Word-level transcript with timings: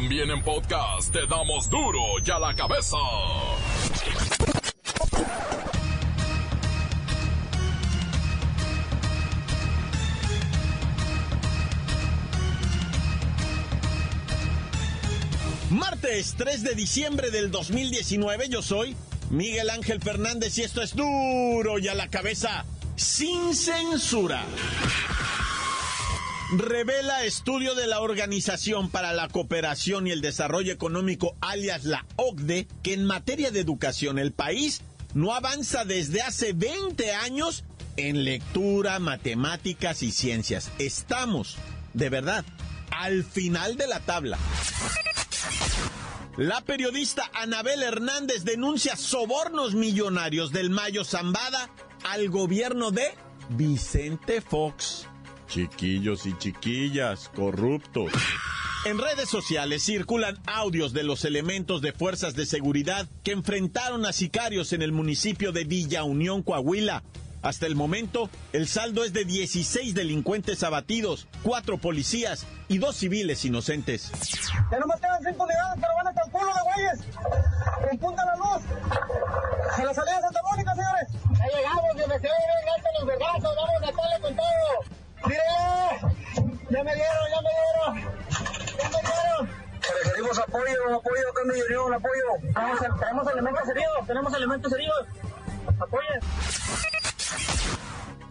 También 0.00 0.30
en 0.30 0.40
podcast 0.44 1.12
te 1.12 1.26
damos 1.26 1.68
duro 1.68 1.98
y 2.24 2.30
a 2.30 2.38
la 2.38 2.54
cabeza. 2.54 2.96
Martes 15.68 16.36
3 16.38 16.62
de 16.62 16.74
diciembre 16.76 17.32
del 17.32 17.50
2019, 17.50 18.48
yo 18.50 18.62
soy 18.62 18.94
Miguel 19.30 19.68
Ángel 19.68 20.00
Fernández 20.00 20.56
y 20.58 20.62
esto 20.62 20.80
es 20.80 20.94
duro 20.94 21.80
y 21.80 21.88
a 21.88 21.96
la 21.96 22.06
cabeza 22.06 22.64
sin 22.94 23.52
censura. 23.52 24.44
Revela 26.50 27.24
estudio 27.24 27.74
de 27.74 27.86
la 27.86 28.00
Organización 28.00 28.88
para 28.90 29.12
la 29.12 29.28
Cooperación 29.28 30.06
y 30.06 30.12
el 30.12 30.22
Desarrollo 30.22 30.72
Económico, 30.72 31.36
alias 31.42 31.84
la 31.84 32.06
OCDE, 32.16 32.66
que 32.82 32.94
en 32.94 33.04
materia 33.04 33.50
de 33.50 33.60
educación 33.60 34.18
el 34.18 34.32
país 34.32 34.80
no 35.12 35.34
avanza 35.34 35.84
desde 35.84 36.22
hace 36.22 36.54
20 36.54 37.12
años 37.12 37.64
en 37.98 38.24
lectura, 38.24 38.98
matemáticas 38.98 40.02
y 40.02 40.10
ciencias. 40.10 40.70
Estamos, 40.78 41.56
de 41.92 42.08
verdad, 42.08 42.46
al 42.92 43.24
final 43.24 43.76
de 43.76 43.86
la 43.86 44.00
tabla. 44.00 44.38
La 46.38 46.62
periodista 46.62 47.30
Anabel 47.34 47.82
Hernández 47.82 48.44
denuncia 48.44 48.96
sobornos 48.96 49.74
millonarios 49.74 50.50
del 50.52 50.70
Mayo 50.70 51.04
Zambada 51.04 51.68
al 52.04 52.30
gobierno 52.30 52.90
de 52.90 53.12
Vicente 53.50 54.40
Fox. 54.40 55.07
Chiquillos 55.48 56.26
y 56.26 56.36
chiquillas, 56.38 57.30
corruptos. 57.34 58.12
En 58.84 58.98
redes 58.98 59.28
sociales 59.28 59.82
circulan 59.82 60.38
audios 60.46 60.92
de 60.92 61.02
los 61.02 61.24
elementos 61.24 61.82
de 61.82 61.92
fuerzas 61.92 62.34
de 62.34 62.46
seguridad 62.46 63.08
que 63.24 63.32
enfrentaron 63.32 64.06
a 64.06 64.12
sicarios 64.12 64.72
en 64.72 64.82
el 64.82 64.92
municipio 64.92 65.50
de 65.50 65.64
Villa 65.64 66.04
Unión, 66.04 66.42
Coahuila. 66.42 67.02
Hasta 67.40 67.66
el 67.66 67.76
momento, 67.76 68.28
el 68.52 68.66
saldo 68.66 69.04
es 69.04 69.12
de 69.12 69.24
16 69.24 69.94
delincuentes 69.94 70.62
abatidos, 70.64 71.28
4 71.44 71.78
policías 71.78 72.46
y 72.68 72.78
2 72.78 72.96
civiles 72.96 73.44
inocentes. 73.44 74.10
Ya 74.70 74.78
nomás 74.78 75.00
quedan 75.00 75.22
5 75.24 75.44
unidades, 75.44 75.80
pero 75.80 75.94
van 75.96 76.08
hasta 76.08 76.22
el 76.24 76.30
culo 76.32 76.52
de 76.52 76.60
güeyes. 76.74 76.98
Repunta 77.90 78.24
la 78.24 78.36
luz. 78.36 78.62
A 79.76 79.84
la 79.84 79.94
salida 79.94 80.16
de 80.16 80.22
Santa 80.22 80.40
Mónica, 80.50 80.74
señores. 80.74 81.08
Ya 81.38 81.46
llegamos, 81.56 81.94
me 81.94 82.06
me 82.06 82.08
gasten 82.08 82.92
los 82.98 83.06
vergazos, 83.06 83.56
vamos 83.56 83.76
a 83.76 83.80
darle 83.80 84.20
con 84.20 84.36
todo. 84.36 84.98
¡Mire! 85.26 85.40
Ya 86.70 86.84
me 86.84 86.94
dieron, 86.94 87.26
ya 87.30 87.40
me 87.42 87.50
dieron. 87.58 88.18
Ya 88.78 88.88
me 88.88 89.00
dieron. 89.00 89.68
Requerimos 90.04 90.38
apoyo, 90.38 90.96
apoyo, 90.96 91.30
acá 91.30 91.40
en 91.44 91.50
Unión, 91.50 91.94
apoyo. 91.94 92.52
Vamos, 92.52 92.82
tenemos 93.24 93.32
elementos 93.32 93.68
heridos, 93.68 94.06
tenemos 94.06 94.34
elementos 94.34 94.72
heridos. 94.72 95.06
Apoyen. 95.80 96.20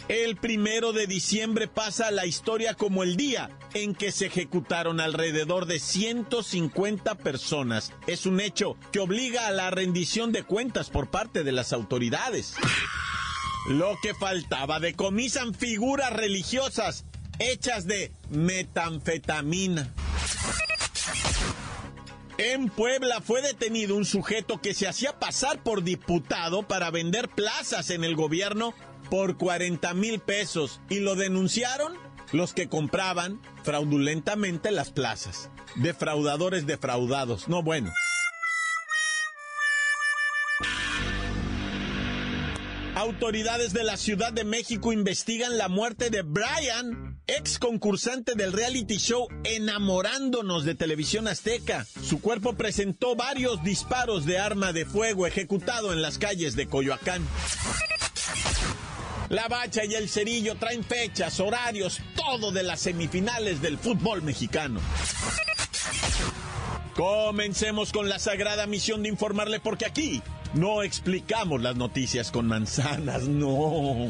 El 0.07 0.37
primero 0.37 0.93
de 0.93 1.05
diciembre 1.05 1.67
pasa 1.67 2.07
a 2.07 2.11
la 2.11 2.25
historia 2.25 2.75
como 2.75 3.03
el 3.03 3.17
día 3.17 3.49
en 3.73 3.93
que 3.93 4.13
se 4.13 4.27
ejecutaron 4.27 5.01
alrededor 5.01 5.65
de 5.65 5.79
150 5.79 7.15
personas. 7.15 7.91
Es 8.07 8.25
un 8.25 8.39
hecho 8.39 8.77
que 8.93 8.99
obliga 8.99 9.47
a 9.47 9.51
la 9.51 9.69
rendición 9.69 10.31
de 10.31 10.43
cuentas 10.43 10.89
por 10.89 11.09
parte 11.09 11.43
de 11.43 11.51
las 11.51 11.73
autoridades. 11.73 12.55
Lo 13.69 13.97
que 14.01 14.13
faltaba, 14.13 14.79
decomisan 14.79 15.53
figuras 15.53 16.13
religiosas 16.13 17.03
hechas 17.39 17.85
de 17.85 18.13
metanfetamina. 18.29 19.93
En 22.37 22.69
Puebla 22.69 23.19
fue 23.19 23.41
detenido 23.41 23.95
un 23.95 24.05
sujeto 24.05 24.61
que 24.61 24.75
se 24.75 24.87
hacía 24.87 25.17
pasar 25.19 25.63
por 25.63 25.83
diputado 25.83 26.67
para 26.67 26.91
vender 26.91 27.29
plazas 27.29 27.89
en 27.89 28.03
el 28.03 28.15
gobierno 28.15 28.75
por 29.09 29.37
40 29.37 29.93
mil 29.95 30.19
pesos 30.19 30.79
y 30.87 30.99
lo 30.99 31.15
denunciaron 31.15 31.97
los 32.31 32.53
que 32.53 32.69
compraban 32.69 33.41
fraudulentamente 33.63 34.69
las 34.69 34.91
plazas. 34.91 35.49
Defraudadores 35.77 36.67
defraudados. 36.67 37.47
No 37.47 37.63
bueno. 37.63 37.91
Autoridades 42.95 43.73
de 43.73 43.83
la 43.83 43.95
Ciudad 43.95 44.33
de 44.33 44.43
México 44.43 44.91
investigan 44.91 45.57
la 45.57 45.69
muerte 45.69 46.09
de 46.09 46.23
Brian, 46.23 47.06
ex 47.27 47.59
concursante 47.59 48.33
del 48.35 48.53
reality 48.53 48.97
show 48.97 49.27
Enamorándonos 49.43 50.65
de 50.65 50.75
Televisión 50.75 51.27
Azteca. 51.27 51.85
Su 52.01 52.21
cuerpo 52.21 52.53
presentó 52.53 53.15
varios 53.15 53.63
disparos 53.63 54.25
de 54.25 54.39
arma 54.39 54.73
de 54.73 54.85
fuego 54.85 55.27
ejecutado 55.27 55.93
en 55.93 56.01
las 56.01 56.17
calles 56.17 56.55
de 56.55 56.67
Coyoacán. 56.67 57.25
La 59.29 59.47
Bacha 59.49 59.83
y 59.83 59.93
el 59.93 60.07
Cerillo 60.07 60.55
traen 60.55 60.83
fechas, 60.83 61.39
horarios, 61.41 61.99
todo 62.15 62.51
de 62.51 62.63
las 62.63 62.79
semifinales 62.79 63.61
del 63.61 63.77
fútbol 63.77 64.21
mexicano. 64.21 64.79
Comencemos 66.95 67.91
con 67.91 68.09
la 68.09 68.19
sagrada 68.19 68.65
misión 68.67 69.03
de 69.03 69.09
informarle 69.09 69.59
porque 69.59 69.85
aquí 69.85 70.21
no 70.53 70.81
explicamos 70.81 71.61
las 71.61 71.75
noticias 71.75 72.31
con 72.31 72.47
manzanas, 72.47 73.23
no. 73.23 74.09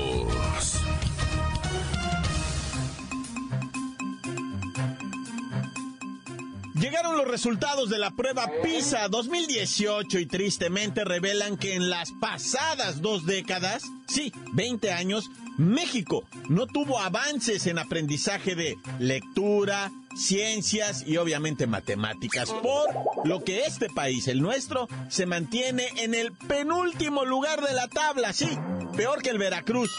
Llegaron 6.81 7.15
los 7.15 7.27
resultados 7.27 7.91
de 7.91 7.99
la 7.99 8.09
prueba 8.09 8.49
PISA 8.63 9.07
2018 9.07 10.17
y 10.17 10.25
tristemente 10.25 11.05
revelan 11.05 11.55
que 11.55 11.75
en 11.75 11.91
las 11.91 12.11
pasadas 12.19 13.03
dos 13.03 13.27
décadas, 13.27 13.83
sí, 14.07 14.33
20 14.53 14.91
años, 14.91 15.29
México 15.59 16.23
no 16.49 16.65
tuvo 16.65 16.97
avances 16.97 17.67
en 17.67 17.77
aprendizaje 17.77 18.55
de 18.55 18.79
lectura, 18.97 19.91
ciencias 20.15 21.03
y 21.05 21.17
obviamente 21.17 21.67
matemáticas, 21.67 22.49
por 22.49 22.89
lo 23.25 23.43
que 23.43 23.65
este 23.65 23.87
país, 23.87 24.27
el 24.27 24.41
nuestro, 24.41 24.87
se 25.07 25.27
mantiene 25.27 25.87
en 25.97 26.15
el 26.15 26.31
penúltimo 26.31 27.25
lugar 27.25 27.61
de 27.61 27.75
la 27.75 27.89
tabla, 27.89 28.33
sí, 28.33 28.49
peor 28.97 29.21
que 29.21 29.29
el 29.29 29.37
Veracruz. 29.37 29.91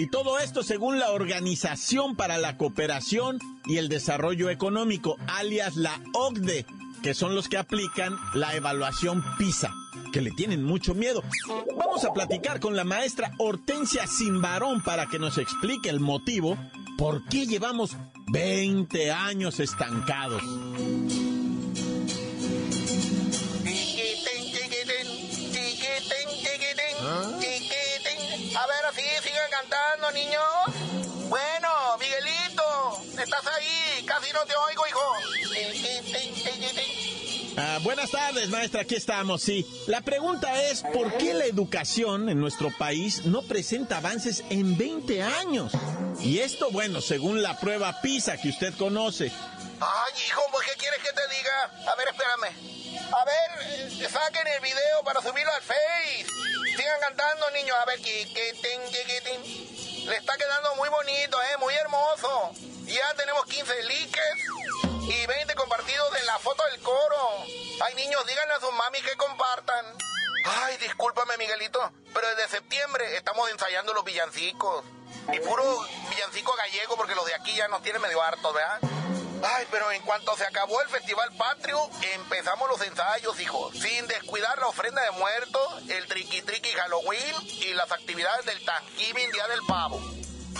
Y 0.00 0.06
todo 0.06 0.38
esto 0.38 0.62
según 0.62 0.98
la 0.98 1.10
Organización 1.10 2.16
para 2.16 2.38
la 2.38 2.56
Cooperación 2.56 3.38
y 3.66 3.76
el 3.76 3.90
Desarrollo 3.90 4.48
Económico, 4.48 5.18
alias 5.26 5.76
la 5.76 6.00
OCDE, 6.14 6.64
que 7.02 7.12
son 7.12 7.34
los 7.34 7.50
que 7.50 7.58
aplican 7.58 8.16
la 8.32 8.54
evaluación 8.54 9.22
PISA, 9.36 9.74
que 10.10 10.22
le 10.22 10.30
tienen 10.30 10.64
mucho 10.64 10.94
miedo. 10.94 11.22
Vamos 11.76 12.02
a 12.06 12.14
platicar 12.14 12.60
con 12.60 12.76
la 12.76 12.84
maestra 12.84 13.32
Hortensia 13.36 14.06
Simbarón 14.06 14.82
para 14.82 15.04
que 15.04 15.18
nos 15.18 15.36
explique 15.36 15.90
el 15.90 16.00
motivo 16.00 16.56
por 16.96 17.22
qué 17.26 17.44
llevamos 17.44 17.94
20 18.28 19.12
años 19.12 19.60
estancados. 19.60 20.42
Cantando, 29.70 30.10
niños. 30.12 31.28
Bueno, 31.28 31.68
Miguelito, 31.98 33.02
estás 33.22 33.46
ahí, 33.46 34.04
casi 34.04 34.32
no 34.32 34.40
te 34.44 34.54
oigo, 34.56 34.86
hijo. 34.86 35.00
Ah, 37.56 37.78
buenas 37.82 38.10
tardes, 38.10 38.48
maestra, 38.48 38.82
aquí 38.82 38.96
estamos, 38.96 39.42
sí. 39.42 39.66
La 39.86 40.00
pregunta 40.00 40.62
es, 40.62 40.82
¿por 40.82 41.16
qué 41.18 41.34
la 41.34 41.44
educación 41.44 42.28
en 42.28 42.40
nuestro 42.40 42.70
país 42.76 43.26
no 43.26 43.42
presenta 43.42 43.98
avances 43.98 44.42
en 44.50 44.76
20 44.76 45.22
años? 45.22 45.72
Y 46.20 46.40
esto, 46.40 46.70
bueno, 46.70 47.00
según 47.00 47.42
la 47.42 47.58
prueba 47.58 48.00
PISA 48.00 48.38
que 48.38 48.48
usted 48.48 48.74
conoce. 48.76 49.32
Ay, 49.80 50.12
hijo, 50.26 50.42
pues, 50.52 50.66
¿qué 50.68 50.76
quieres 50.78 51.00
que 51.00 51.12
te 51.12 51.36
diga? 51.36 51.92
A 51.92 51.96
ver, 51.96 52.08
espérame. 52.08 52.80
A 53.12 53.24
ver, 53.24 53.82
eh, 54.02 54.08
saquen 54.08 54.46
el 54.46 54.60
video 54.62 55.04
para 55.04 55.20
subirlo 55.22 55.52
al 55.52 55.62
Face. 55.62 56.59
Sigan 56.80 57.00
cantando, 57.00 57.50
niños. 57.50 57.76
A 57.76 57.84
ver, 57.84 58.00
quiquitín, 58.00 58.80
quiquitín. 58.90 60.08
Le 60.08 60.16
está 60.16 60.34
quedando 60.38 60.74
muy 60.76 60.88
bonito, 60.88 61.36
¿eh? 61.42 61.56
Muy 61.58 61.74
hermoso. 61.74 62.52
Ya 62.86 63.12
tenemos 63.16 63.44
15 63.44 63.82
likes 63.82 64.20
y 65.02 65.26
20 65.26 65.54
compartidos 65.56 66.10
de 66.10 66.22
la 66.22 66.38
foto 66.38 66.62
del 66.70 66.80
coro. 66.80 67.44
Ay, 67.84 67.94
niños, 67.96 68.26
díganle 68.26 68.54
a 68.54 68.60
su 68.60 68.72
mami 68.72 68.98
que 69.02 69.14
compartan. 69.18 69.84
Ay, 70.46 70.78
discúlpame, 70.78 71.36
Miguelito, 71.36 71.92
pero 72.14 72.26
desde 72.28 72.48
septiembre 72.48 73.14
estamos 73.14 73.50
ensayando 73.50 73.92
los 73.92 74.02
villancicos. 74.02 74.82
Y 75.34 75.38
puro 75.40 75.62
villancico 76.08 76.56
gallego 76.56 76.96
porque 76.96 77.14
los 77.14 77.26
de 77.26 77.34
aquí 77.34 77.54
ya 77.54 77.68
nos 77.68 77.82
tienen 77.82 78.00
medio 78.00 78.22
hartos, 78.22 78.54
¿verdad? 78.54 78.80
Ay, 79.42 79.66
pero 79.70 79.90
en 79.92 80.02
cuanto 80.02 80.36
se 80.36 80.44
acabó 80.44 80.80
el 80.82 80.88
Festival 80.88 81.30
Patrio, 81.36 81.78
empezamos 82.14 82.68
los 82.68 82.86
ensayos, 82.86 83.40
hijo. 83.40 83.70
Sin 83.72 84.06
descuidar 84.06 84.58
la 84.58 84.68
ofrenda 84.68 85.02
de 85.02 85.18
muertos, 85.18 85.62
el 85.88 86.06
triqui 86.06 86.42
triqui 86.42 86.68
Halloween 86.70 87.34
y 87.62 87.74
las 87.74 87.90
actividades 87.90 88.44
del 88.46 88.62
Thanksgiving 88.64 89.32
Día 89.32 89.48
del 89.48 89.60
Pavo. 89.66 90.00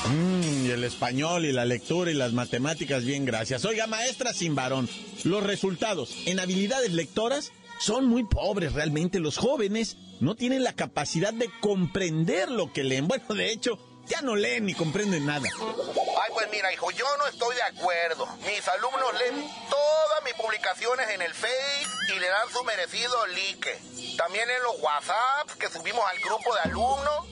Mmm, 0.06 0.66
y 0.66 0.70
el 0.70 0.84
español 0.84 1.44
y 1.44 1.52
la 1.52 1.66
lectura 1.66 2.10
y 2.10 2.14
las 2.14 2.32
matemáticas, 2.32 3.04
bien, 3.04 3.26
gracias. 3.26 3.64
Oiga, 3.64 3.86
maestra 3.86 4.32
sin 4.32 4.54
varón, 4.54 4.88
los 5.24 5.42
resultados 5.42 6.14
en 6.26 6.40
habilidades 6.40 6.92
lectoras 6.92 7.52
son 7.80 8.06
muy 8.06 8.24
pobres 8.24 8.72
realmente. 8.72 9.20
Los 9.20 9.36
jóvenes 9.36 9.96
no 10.20 10.36
tienen 10.36 10.64
la 10.64 10.74
capacidad 10.74 11.34
de 11.34 11.50
comprender 11.60 12.50
lo 12.50 12.72
que 12.72 12.84
leen. 12.84 13.08
Bueno, 13.08 13.34
de 13.34 13.52
hecho, 13.52 13.78
ya 14.10 14.20
no 14.22 14.34
leen 14.34 14.66
ni 14.66 14.74
comprenden 14.74 15.24
nada. 15.24 15.48
Ay, 15.48 16.30
pues 16.34 16.48
mira, 16.50 16.72
hijo, 16.72 16.90
yo 16.90 17.06
no 17.18 17.26
estoy 17.28 17.54
de 17.54 17.62
acuerdo. 17.62 18.26
Mis 18.44 18.66
alumnos 18.68 19.14
leen 19.18 19.48
todas 19.70 20.24
mis 20.24 20.34
publicaciones 20.34 21.08
en 21.10 21.22
el 21.22 21.32
Face 21.32 21.86
y 22.14 22.18
le 22.18 22.28
dan 22.28 22.50
su 22.52 22.62
merecido 22.64 23.26
like. 23.28 23.80
También 24.16 24.50
en 24.50 24.62
los 24.64 24.80
WhatsApp 24.80 25.50
que 25.58 25.68
subimos 25.68 26.04
al 26.10 26.18
grupo 26.20 26.54
de 26.54 26.60
alumnos. 26.62 27.26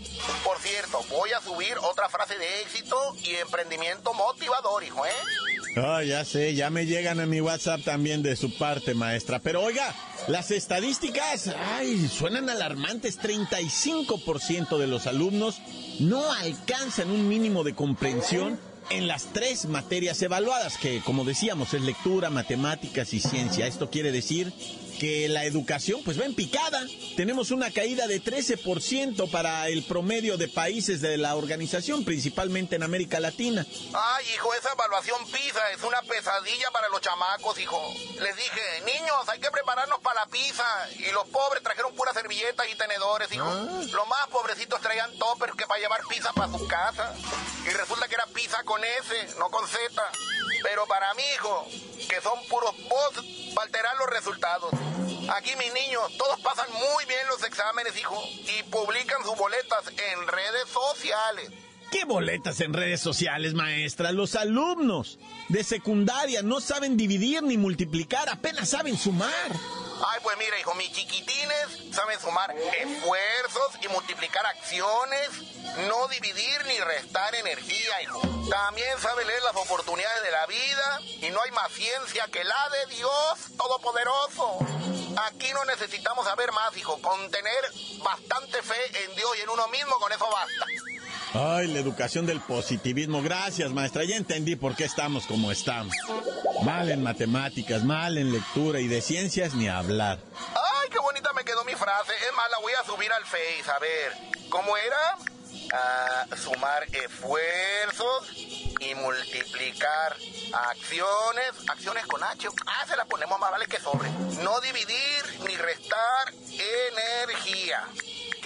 Por 0.44 0.58
cierto, 0.60 1.02
voy 1.10 1.32
a 1.32 1.40
subir 1.40 1.76
otra 1.78 2.08
frase 2.08 2.38
de 2.38 2.62
éxito 2.62 3.14
y 3.22 3.34
emprendimiento 3.36 4.14
motivador, 4.14 4.82
hijo, 4.84 5.04
¿eh? 5.04 5.12
Ah, 5.84 6.02
ya 6.02 6.24
sé, 6.24 6.54
ya 6.54 6.70
me 6.70 6.86
llegan 6.86 7.20
a 7.20 7.26
mi 7.26 7.40
WhatsApp 7.40 7.82
también 7.82 8.22
de 8.22 8.36
su 8.36 8.56
parte, 8.56 8.94
maestra. 8.94 9.38
Pero 9.38 9.62
oiga, 9.62 9.94
las 10.26 10.50
estadísticas, 10.50 11.52
ay, 11.76 12.08
suenan 12.08 12.50
alarmantes. 12.50 13.18
35% 13.18 14.78
de 14.78 14.86
los 14.86 15.06
alumnos 15.06 15.60
no 16.00 16.32
alcanzan 16.32 17.10
un 17.10 17.28
mínimo 17.28 17.64
de 17.64 17.74
comprensión 17.74 18.58
en 18.90 19.06
las 19.06 19.24
tres 19.32 19.66
materias 19.66 20.20
evaluadas, 20.22 20.78
que 20.78 21.00
como 21.00 21.24
decíamos 21.24 21.74
es 21.74 21.82
lectura, 21.82 22.30
matemáticas 22.30 23.12
y 23.12 23.20
ciencia. 23.20 23.66
Esto 23.66 23.90
quiere 23.90 24.12
decir 24.12 24.52
que 24.98 25.28
la 25.28 25.44
educación 25.44 26.02
pues 26.04 26.20
va 26.20 26.24
en 26.24 26.34
picada. 26.34 26.84
Tenemos 27.16 27.50
una 27.50 27.70
caída 27.70 28.06
de 28.06 28.22
13% 28.22 29.30
para 29.30 29.68
el 29.68 29.84
promedio 29.84 30.36
de 30.36 30.48
países 30.48 31.00
de 31.00 31.16
la 31.16 31.36
organización, 31.36 32.04
principalmente 32.04 32.76
en 32.76 32.82
América 32.82 33.20
Latina. 33.20 33.64
Ay, 33.94 34.26
hijo, 34.34 34.52
esa 34.54 34.72
evaluación 34.72 35.24
PISA 35.30 35.70
es 35.72 35.82
una 35.82 36.02
pesadilla 36.02 36.70
para 36.72 36.88
los 36.88 37.00
chamacos, 37.00 37.58
hijo. 37.58 37.80
Les 38.20 38.36
dije, 38.36 38.60
niños, 38.86 39.28
hay 39.28 39.38
que 39.38 39.50
prepararnos 39.50 40.00
para 40.00 40.24
la 40.24 40.26
pizza. 40.26 40.64
Y 40.98 41.10
los 41.12 41.26
pobres 41.28 41.62
trajeron 41.62 41.94
puras 41.94 42.14
servilletas 42.14 42.66
y 42.70 42.76
tenedores, 42.76 43.32
hijo. 43.32 43.46
Los 43.46 44.08
más 44.08 44.26
pobrecitos 44.30 44.80
traían 44.80 45.16
toppers 45.18 45.54
que 45.54 45.66
para 45.66 45.80
llevar 45.80 46.00
pizza 46.08 46.32
para 46.32 46.52
su 46.52 46.66
casa. 46.66 47.14
Y 47.66 47.70
resulta 47.70 48.08
que 48.08 48.14
era 48.14 48.26
pizza 48.26 48.62
con 48.64 48.82
S, 48.82 49.36
no 49.38 49.50
con 49.50 49.66
Z. 49.68 49.78
Pero 50.62 50.86
para 50.86 51.14
mí, 51.14 51.22
hijo, 51.34 51.68
que 52.08 52.20
son 52.20 52.38
puros 52.48 52.74
bots 52.88 53.37
alterar 53.56 53.96
los 53.98 54.10
resultados. 54.10 54.72
Aquí 55.36 55.54
mis 55.56 55.72
niños, 55.72 56.16
todos 56.16 56.40
pasan 56.40 56.66
muy 56.72 57.04
bien 57.04 57.26
los 57.28 57.42
exámenes, 57.44 57.96
hijo, 57.96 58.20
y 58.24 58.62
publican 58.64 59.22
sus 59.24 59.36
boletas 59.36 59.88
en 59.88 60.26
redes 60.26 60.68
sociales. 60.68 61.50
¿Qué 61.90 62.04
boletas 62.04 62.60
en 62.60 62.74
redes 62.74 63.00
sociales, 63.00 63.54
maestra? 63.54 64.12
Los 64.12 64.34
alumnos 64.34 65.18
de 65.48 65.64
secundaria 65.64 66.42
no 66.42 66.60
saben 66.60 66.98
dividir 66.98 67.42
ni 67.42 67.56
multiplicar, 67.56 68.28
apenas 68.28 68.68
saben 68.68 68.98
sumar. 68.98 69.50
Ay, 70.06 70.20
pues 70.22 70.36
mira, 70.36 70.60
hijo, 70.60 70.74
mis 70.74 70.92
chiquitines 70.92 71.94
saben 71.94 72.20
sumar 72.20 72.54
esfuerzos 72.54 73.78
y 73.82 73.88
multiplicar 73.88 74.44
acciones, 74.46 75.30
no 75.88 76.06
dividir 76.08 76.64
ni 76.66 76.78
restar 76.78 77.34
energía, 77.34 78.02
hijo. 78.02 78.20
También 78.50 78.98
saben 79.00 79.26
leer 79.26 79.42
las 79.42 79.56
oportunidades 79.56 80.22
de 80.22 80.30
la 80.30 80.46
vida 80.46 81.00
y 81.26 81.30
no 81.30 81.40
hay 81.42 81.50
más 81.52 81.72
ciencia 81.72 82.26
que 82.30 82.44
la 82.44 82.68
de 82.70 82.96
Dios 82.96 83.56
Todopoderoso. 83.56 84.58
Aquí 85.26 85.52
no 85.52 85.64
necesitamos 85.64 86.26
saber 86.26 86.52
más, 86.52 86.76
hijo. 86.76 87.00
Con 87.02 87.30
tener 87.30 87.64
bastante 88.04 88.62
fe 88.62 89.04
en 89.04 89.16
Dios 89.16 89.30
y 89.38 89.40
en 89.40 89.48
uno 89.48 89.66
mismo, 89.68 89.98
con 89.98 90.12
eso 90.12 90.26
basta. 90.30 90.66
Ay, 91.34 91.68
la 91.68 91.78
educación 91.80 92.26
del 92.26 92.40
positivismo. 92.40 93.22
Gracias, 93.22 93.70
maestra. 93.70 94.04
Ya 94.04 94.16
entendí 94.16 94.56
por 94.56 94.74
qué 94.74 94.84
estamos 94.84 95.26
como 95.26 95.52
estamos. 95.52 95.94
Mal 96.64 96.90
en 96.90 97.02
matemáticas, 97.02 97.84
mal 97.84 98.16
en 98.18 98.32
lectura 98.32 98.80
y 98.80 98.88
de 98.88 99.00
ciencias 99.00 99.54
ni 99.54 99.68
hablar. 99.68 100.18
Ay, 100.34 100.88
qué 100.90 100.98
bonita 100.98 101.32
me 101.34 101.44
quedó 101.44 101.64
mi 101.64 101.74
frase. 101.74 102.12
Es 102.28 102.34
más, 102.34 102.50
la 102.50 102.58
voy 102.60 102.72
a 102.72 102.84
subir 102.84 103.12
al 103.12 103.24
Face. 103.24 103.70
A 103.70 103.78
ver, 103.78 104.12
¿cómo 104.48 104.76
era? 104.76 105.18
Sumar 106.42 106.84
esfuerzos 106.84 108.30
y 108.80 108.94
multiplicar 108.94 110.16
acciones. 110.52 111.52
Acciones 111.68 112.06
con 112.06 112.24
H. 112.24 112.48
Ah, 112.66 112.86
se 112.88 112.96
la 112.96 113.04
ponemos 113.04 113.38
más 113.38 113.50
vale 113.50 113.66
que 113.66 113.78
sobre. 113.78 114.10
No 114.42 114.60
dividir 114.60 115.40
ni 115.46 115.54
restar 115.56 116.32
energía. 116.48 117.84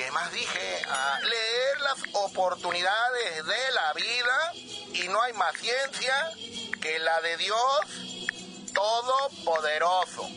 ¿Qué 0.02 0.10
más 0.10 0.32
dije? 0.32 0.82
Ah, 0.88 1.20
leer 1.22 1.80
las 1.80 1.96
oportunidades 2.14 3.46
de 3.46 3.70
la 3.72 3.92
vida 3.92 4.52
y 4.94 5.08
no 5.08 5.22
hay 5.22 5.32
más 5.34 5.54
ciencia 5.54 6.32
que 6.80 6.98
la 6.98 7.20
de 7.20 7.36
Dios 7.36 7.56
Todopoderoso. 8.74 10.28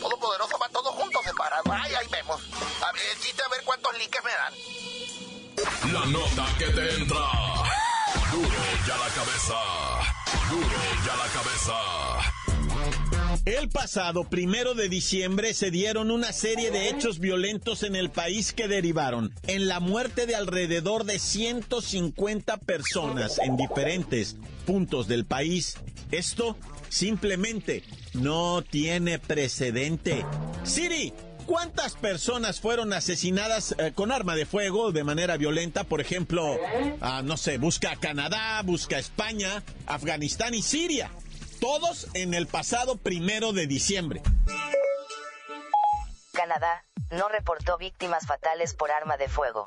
Todopoderoso 0.00 0.58
va 0.58 0.68
todos 0.70 0.96
juntos 0.96 1.22
separados. 1.24 1.64
Ay, 1.70 1.94
ahí 1.94 2.08
vemos. 2.10 2.42
A 2.82 2.90
ver, 2.90 3.02
chiste 3.20 3.40
a 3.44 3.48
ver 3.50 3.62
cuántos 3.62 3.96
likes 3.98 4.18
me 4.24 4.32
dan. 4.32 5.92
La 5.92 6.06
nota 6.06 6.46
que 6.58 6.66
te 6.66 6.94
entra. 6.94 7.30
Duro 8.32 8.62
ya 8.84 8.96
la 8.96 9.08
cabeza. 9.14 9.60
Duro 10.50 10.78
ya 11.06 11.14
la 11.14 11.28
cabeza. 11.28 12.23
El 13.44 13.68
pasado 13.68 14.24
primero 14.24 14.72
de 14.72 14.88
diciembre 14.88 15.52
se 15.52 15.70
dieron 15.70 16.10
una 16.10 16.32
serie 16.32 16.70
de 16.70 16.88
hechos 16.88 17.18
violentos 17.18 17.82
en 17.82 17.94
el 17.94 18.10
país 18.10 18.54
que 18.54 18.68
derivaron 18.68 19.34
en 19.46 19.68
la 19.68 19.80
muerte 19.80 20.24
de 20.24 20.34
alrededor 20.34 21.04
de 21.04 21.18
150 21.18 22.56
personas 22.56 23.38
en 23.38 23.58
diferentes 23.58 24.36
puntos 24.64 25.08
del 25.08 25.26
país. 25.26 25.76
Esto 26.10 26.56
simplemente 26.88 27.82
no 28.14 28.62
tiene 28.62 29.18
precedente. 29.18 30.24
Siri, 30.62 31.12
¿Cuántas 31.46 31.94
personas 31.94 32.58
fueron 32.58 32.94
asesinadas 32.94 33.74
eh, 33.78 33.92
con 33.94 34.10
arma 34.12 34.34
de 34.34 34.46
fuego 34.46 34.92
de 34.92 35.04
manera 35.04 35.36
violenta? 35.36 35.84
Por 35.84 36.00
ejemplo, 36.00 36.58
ah, 37.02 37.20
no 37.22 37.36
sé, 37.36 37.58
busca 37.58 37.96
Canadá, 37.96 38.62
busca 38.62 38.98
España, 38.98 39.62
Afganistán 39.86 40.54
y 40.54 40.62
Siria. 40.62 41.10
Todos 41.60 42.08
en 42.14 42.34
el 42.34 42.46
pasado 42.46 42.96
primero 42.96 43.52
de 43.52 43.66
diciembre. 43.66 44.22
Canadá 46.32 46.84
no 47.10 47.28
reportó 47.28 47.78
víctimas 47.78 48.26
fatales 48.26 48.74
por 48.74 48.90
arma 48.90 49.16
de 49.16 49.28
fuego. 49.28 49.66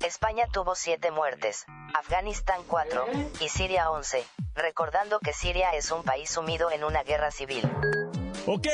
España 0.00 0.46
tuvo 0.52 0.74
7 0.74 1.10
muertes, 1.10 1.64
Afganistán 1.94 2.60
4 2.66 3.06
y 3.40 3.48
Siria 3.48 3.90
11, 3.90 4.24
recordando 4.54 5.18
que 5.20 5.32
Siria 5.32 5.70
es 5.74 5.90
un 5.90 6.02
país 6.02 6.30
sumido 6.30 6.70
en 6.70 6.84
una 6.84 7.02
guerra 7.02 7.30
civil. 7.30 7.62
Ok, 8.46 8.66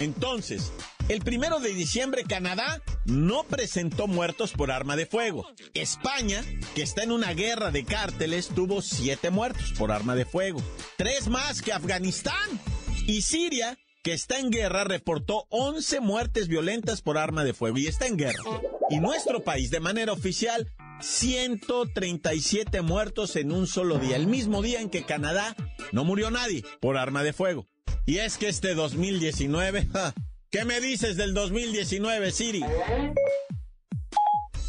entonces, 0.00 0.72
el 1.08 1.20
primero 1.20 1.60
de 1.60 1.74
diciembre 1.74 2.24
Canadá 2.24 2.82
no 3.04 3.44
presentó 3.44 4.06
muertos 4.06 4.52
por 4.52 4.70
arma 4.70 4.96
de 4.96 5.06
fuego. 5.06 5.46
España, 5.74 6.44
que 6.74 6.82
está 6.82 7.02
en 7.02 7.12
una 7.12 7.32
guerra 7.32 7.70
de 7.70 7.84
cárteles, 7.84 8.48
tuvo 8.48 8.82
siete 8.82 9.30
muertos 9.30 9.72
por 9.78 9.92
arma 9.92 10.14
de 10.14 10.24
fuego. 10.24 10.62
Tres 10.96 11.28
más 11.28 11.62
que 11.62 11.72
Afganistán. 11.72 12.60
Y 13.06 13.22
Siria, 13.22 13.78
que 14.02 14.12
está 14.12 14.38
en 14.38 14.50
guerra, 14.50 14.84
reportó 14.84 15.46
11 15.50 16.00
muertes 16.00 16.48
violentas 16.48 17.02
por 17.02 17.18
arma 17.18 17.44
de 17.44 17.54
fuego 17.54 17.78
y 17.78 17.86
está 17.86 18.06
en 18.06 18.16
guerra. 18.16 18.42
Y 18.90 19.00
nuestro 19.00 19.42
país, 19.42 19.70
de 19.70 19.80
manera 19.80 20.12
oficial, 20.12 20.70
137 21.00 22.80
muertos 22.82 23.36
en 23.36 23.52
un 23.52 23.66
solo 23.66 23.98
día, 23.98 24.16
el 24.16 24.28
mismo 24.28 24.62
día 24.62 24.80
en 24.80 24.88
que 24.88 25.04
Canadá 25.04 25.56
no 25.90 26.04
murió 26.04 26.30
nadie 26.30 26.64
por 26.80 26.96
arma 26.96 27.22
de 27.22 27.32
fuego. 27.32 27.66
Y 28.06 28.18
es 28.18 28.38
que 28.38 28.48
este 28.48 28.74
2019, 28.74 29.88
ja, 29.92 30.14
¿qué 30.52 30.64
me 30.66 30.80
dices 30.80 31.16
del 31.16 31.34
2019, 31.34 32.30
Siri? 32.30 32.64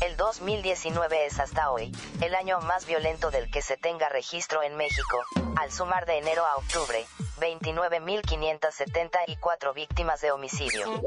El 0.01 0.17
2019 0.17 1.25
es 1.25 1.39
hasta 1.39 1.69
hoy, 1.71 1.91
el 2.21 2.33
año 2.35 2.59
más 2.61 2.87
violento 2.87 3.31
del 3.31 3.49
que 3.51 3.61
se 3.61 3.75
tenga 3.77 4.09
registro 4.09 4.63
en 4.63 4.75
México, 4.75 5.23
al 5.57 5.71
sumar 5.71 6.05
de 6.05 6.17
enero 6.17 6.45
a 6.45 6.55
octubre, 6.55 7.05
29.574 7.39 9.73
víctimas 9.73 10.19
de 10.21 10.31
homicidio, 10.31 11.01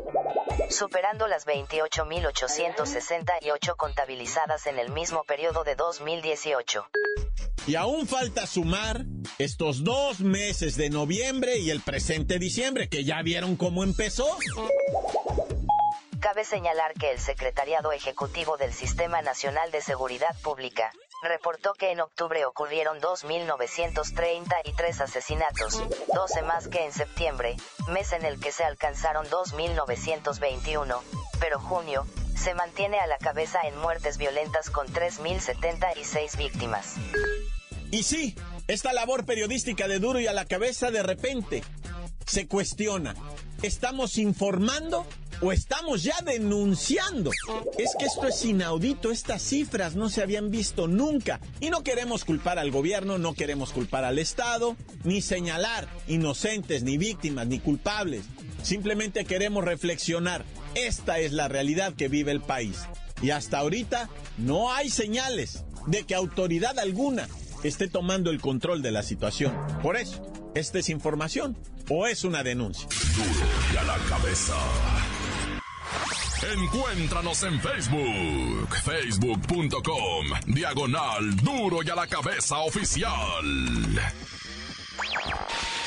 superando 0.71 1.27
las 1.27 1.47
28.868 1.47 3.77
contabilizadas 3.77 4.67
en 4.67 4.79
el 4.79 4.91
mismo 4.91 5.25
periodo 5.25 5.65
de 5.65 5.75
2018. 5.75 6.87
Y 7.67 7.75
aún 7.75 8.07
falta 8.07 8.47
sumar 8.47 9.05
estos 9.39 9.83
dos 9.83 10.21
meses 10.21 10.77
de 10.77 10.89
noviembre 10.89 11.59
y 11.59 11.71
el 11.71 11.81
presente 11.81 12.39
diciembre, 12.39 12.89
que 12.89 13.05
ya 13.05 13.21
vieron 13.23 13.57
cómo 13.57 13.83
empezó. 13.83 14.39
Cabe 16.21 16.45
señalar 16.45 16.95
que 16.95 17.11
el 17.11 17.19
Secretariado 17.19 17.93
Ejecutivo 17.93 18.57
del 18.57 18.73
Sistema 18.73 19.23
Nacional 19.23 19.71
de 19.71 19.81
Seguridad 19.81 20.35
Pública 20.43 20.93
reportó 21.23 21.75
que 21.75 21.91
en 21.91 22.01
octubre 22.01 22.45
ocurrieron 22.45 23.01
2.933 23.01 25.01
asesinatos, 25.01 25.83
12 26.15 26.43
más 26.43 26.69
que 26.69 26.85
en 26.85 26.93
septiembre, 26.93 27.57
mes 27.89 28.13
en 28.13 28.25
el 28.25 28.41
que 28.41 28.53
se 28.53 28.65
alcanzaron 28.65 29.27
2.921, 29.27 31.01
pero 31.41 31.61
junio, 31.61 32.07
se 32.37 32.55
mantiene 32.55 32.99
a 32.99 33.07
la 33.07 33.19
cabeza 33.19 33.61
en 33.67 33.79
muertes 33.79 34.19
violentas 34.19 34.71
con 34.71 34.87
3.076 34.89 36.37
víctimas. 36.37 36.95
Y 37.91 38.03
sí, 38.03 38.35
esta 38.69 38.93
labor 38.93 39.25
periodística 39.25 39.89
de 39.89 39.99
duro 39.99 40.21
y 40.21 40.27
a 40.27 40.33
la 40.33 40.45
cabeza 40.45 40.91
de 40.91 41.03
repente 41.03 41.63
se 42.27 42.47
cuestiona. 42.47 43.15
¿Estamos 43.63 44.19
informando 44.19 45.07
o 45.41 45.53
estamos 45.53 46.03
ya 46.03 46.17
denunciando? 46.25 47.31
Es 47.79 47.95
que 47.99 48.05
esto 48.05 48.27
es 48.27 48.45
inaudito, 48.45 49.11
estas 49.11 49.43
cifras 49.43 49.95
no 49.95 50.11
se 50.11 50.23
habían 50.23 50.51
visto 50.51 50.89
nunca. 50.89 51.41
Y 51.61 51.71
no 51.71 51.83
queremos 51.83 52.25
culpar 52.25 52.59
al 52.59 52.71
gobierno, 52.71 53.19
no 53.19 53.35
queremos 53.35 53.73
culpar 53.73 54.05
al 54.05 54.19
Estado, 54.19 54.77
ni 55.05 55.23
señalar 55.23 55.89
inocentes, 56.07 56.83
ni 56.83 56.99
víctimas, 56.99 57.47
ni 57.47 57.61
culpables. 57.61 58.25
Simplemente 58.63 59.25
queremos 59.25 59.65
reflexionar. 59.65 60.45
Esta 60.77 61.19
es 61.19 61.33
la 61.33 61.49
realidad 61.49 61.95
que 61.95 62.09
vive 62.09 62.33
el 62.33 62.43
país. 62.43 62.87
Y 63.23 63.31
hasta 63.31 63.59
ahorita 63.59 64.11
no 64.37 64.73
hay 64.73 64.91
señales 64.91 65.65
de 65.87 66.05
que 66.05 66.15
autoridad 66.15 66.79
alguna 66.79 67.27
esté 67.65 67.89
tomando 67.89 68.31
el 68.31 68.41
control 68.41 68.83
de 68.83 68.91
la 68.91 69.03
situación. 69.03 69.57
Por 69.83 69.97
eso, 69.97 70.23
¿esta 70.55 70.79
es 70.79 70.91
información 70.91 71.57
o 71.89 72.07
es 72.07 72.25
una 72.25 72.43
denuncia? 72.43 72.87
Duro 73.17 73.49
y 73.73 73.77
a 73.77 73.83
la 73.85 73.97
cabeza. 74.09 74.55
Encuéntranos 76.53 77.43
en 77.43 77.59
Facebook, 77.59 78.77
facebook.com, 78.85 80.27
diagonal 80.47 81.37
duro 81.37 81.83
y 81.83 81.89
a 81.89 81.95
la 81.95 82.07
cabeza 82.07 82.59
oficial. 82.59 83.11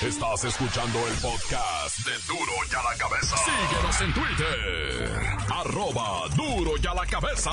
Estás 0.02 0.46
escuchando 0.46 0.98
el 1.10 1.14
podcast 1.16 1.98
de 2.06 2.14
Duro 2.26 2.54
y 2.72 2.74
a 2.74 2.84
la 2.84 2.98
cabeza. 2.98 3.36
Síguenos 3.38 4.02
en 4.02 4.14
Twitter, 4.14 5.12
arroba 5.54 6.30
duro 6.38 6.72
y 6.82 6.88
a 6.88 6.94
la 6.94 7.06
cabeza. 7.06 7.52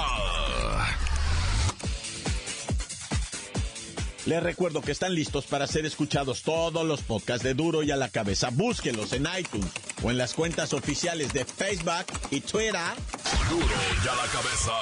Les 4.26 4.40
recuerdo 4.40 4.80
que 4.80 4.92
están 4.92 5.12
listos 5.12 5.46
para 5.46 5.66
ser 5.66 5.86
escuchados 5.86 6.42
todos 6.42 6.86
los 6.86 7.02
podcasts 7.02 7.42
de 7.42 7.54
Duro 7.54 7.82
y 7.82 7.90
a 7.90 7.96
la 7.96 8.10
cabeza. 8.10 8.50
Búsquenlos 8.52 9.12
en 9.12 9.26
iTunes 9.36 9.70
o 10.04 10.12
en 10.12 10.18
las 10.18 10.32
cuentas 10.32 10.72
oficiales 10.72 11.32
de 11.32 11.44
Facebook 11.44 12.06
y 12.30 12.40
Twitter. 12.42 12.76
Duro 13.50 13.66
y 14.04 14.08
a 14.08 14.14
la 14.14 14.26
cabeza. 14.32 14.72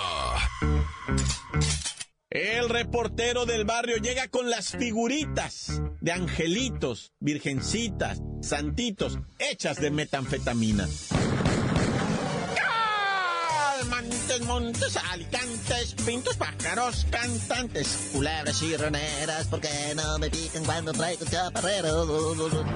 El 2.29 2.69
reportero 2.69 3.47
del 3.47 3.65
barrio 3.65 3.97
llega 3.97 4.29
con 4.29 4.51
las 4.51 4.73
figuritas 4.73 5.81
de 6.05 6.13
angelitos, 6.13 7.13
virgencitas, 7.19 8.21
santitos, 8.43 9.19
hechas 9.39 9.81
de 9.81 9.91
metanfetamina. 9.91 10.87
Montes, 14.47 14.97
alicantes, 15.11 15.95
pintos, 16.07 16.37
pájaros, 16.37 17.07
cantantes, 17.11 18.11
Culebras 18.13 18.63
y 18.63 18.77
roneras, 18.77 19.47
¿por 19.47 19.61
qué 19.61 19.95
no 19.97 20.19
me 20.19 20.31
pican 20.31 20.65
cuando 20.65 20.93
traigo 20.93 21.25
chaparrero? 21.25 22.03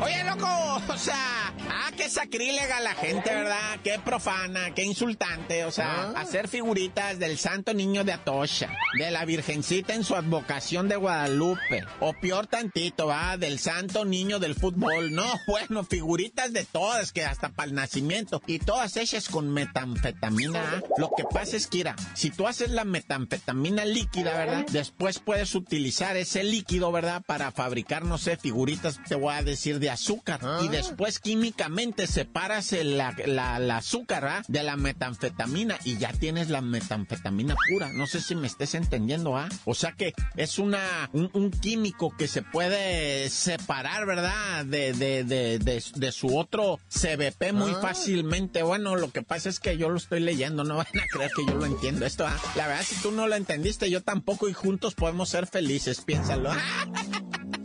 Oye, 0.03 0.25
loco, 0.25 0.49
o 0.89 0.99
sea, 0.99 1.53
ah, 1.69 1.91
qué 1.97 2.09
sacrílega 2.09 2.81
la 2.81 2.95
gente, 2.95 3.31
¿verdad? 3.31 3.79
Qué 3.85 3.99
profana, 4.05 4.75
qué 4.75 4.85
insultante, 4.85 5.65
o 5.65 5.71
sea, 5.71 6.11
hacer 6.17 6.49
figuritas 6.49 7.19
del 7.19 7.39
santo 7.39 7.75
niño 7.75 8.05
de 8.05 8.13
Atocha, 8.13 8.71
de 8.99 9.11
la 9.11 9.25
virgencita 9.25 9.95
en 9.95 10.05
su 10.05 10.15
advocación 10.15 10.89
de 10.89 10.97
Guadalupe, 10.97 11.85
o 12.01 12.13
peor 12.15 12.47
tantito, 12.47 13.07
¿va? 13.07 13.37
Del 13.37 13.59
santo 13.59 14.05
niño 14.05 14.39
del 14.39 14.55
fútbol. 14.55 15.15
No, 15.15 15.27
bueno, 15.47 15.85
figuritas 15.85 16.53
de 16.53 16.65
todas, 16.65 17.13
que 17.13 17.25
hasta 17.25 17.51
para 17.51 17.69
el 17.69 17.75
nacimiento, 17.75 18.43
y 18.47 18.59
todas 18.59 18.97
hechas 18.97 19.29
con 19.29 19.51
metanfetamina. 19.53 20.61
¿ah? 20.61 20.83
Lo 20.97 21.11
que 21.17 21.25
pasa 21.25 21.57
es 21.57 21.58
que, 21.67 21.79
mira, 21.79 21.97
si 22.15 22.31
tú 22.31 22.47
haces 22.47 22.71
la 22.71 22.85
metanfetamina 22.85 23.85
líquida, 23.85 24.33
¿verdad? 24.37 24.67
Después 24.71 25.19
puedes 25.19 25.55
utilizar 25.55 26.17
ese 26.17 26.45
líquido, 26.45 26.93
¿verdad? 26.93 27.23
Para 27.27 27.51
fabricar, 27.53 28.05
no 28.05 28.19
sé, 28.19 28.37
figuritas, 28.37 29.01
te 29.09 29.15
voy 29.15 29.35
a 29.35 29.43
decir, 29.43 29.79
de 29.79 29.91
azúcar. 29.91 30.41
Y 30.63 30.69
después 30.69 31.19
químicamente 31.19 32.07
separas 32.07 32.73
el, 32.73 32.97
la, 32.99 33.15
la- 33.27 33.59
la 33.59 33.79
azúcar, 33.79 34.23
¿verdad? 34.23 34.45
De 34.49 34.63
la 34.63 34.77
metanfetamina 34.77 35.79
y 35.85 35.97
ya 35.99 36.13
tienes 36.13 36.49
la 36.51 36.61
metanfetamina 36.61 37.55
pura. 37.71 37.91
No 37.93 38.07
sé 38.07 38.21
si 38.21 38.35
me 38.35 38.47
estés 38.47 38.75
entendiendo, 38.75 39.37
¿ah? 39.37 39.49
O 39.65 39.75
sea 39.75 39.93
que 39.93 40.13
es 40.37 40.59
una, 40.59 41.11
un, 41.13 41.31
un 41.33 41.51
químico 41.51 42.15
que 42.17 42.29
se 42.29 42.43
puede 42.43 43.29
separar, 43.31 44.07
¿verdad? 44.07 44.65
De, 44.65 44.93
de, 44.93 45.25
de, 45.25 45.59
de, 45.59 45.83
de 45.95 46.13
su 46.13 46.37
otro 46.37 46.79
CBP 46.89 47.53
muy 47.53 47.73
fácilmente. 47.73 48.63
Bueno, 48.63 48.97
lo 48.97 49.11
que 49.11 49.23
pasa 49.23 49.49
es 49.49 49.61
que 49.61 49.77
yo 49.77 49.89
lo 49.89 49.97
estoy 49.97 50.21
leyendo, 50.21 50.65
no 50.65 50.77
van 50.79 50.87
a 50.87 51.07
creer 51.11 51.31
que 51.35 51.43
yo 51.49 51.59
lo 51.59 51.67
entiendo 51.67 52.07
esto, 52.07 52.27
¿ah? 52.27 52.37
La 52.55 52.67
verdad, 52.67 52.85
si 52.85 52.97
tú 52.97 53.11
no 53.11 53.27
lo 53.27 53.35
entendiste, 53.35 53.91
yo 53.91 54.03
tampoco 54.03 54.49
y 54.49 54.53
juntos 54.53 54.95
podemos 54.95 55.29
ser 55.29 55.47
felices, 55.47 56.01
piénsalo. 56.01 56.51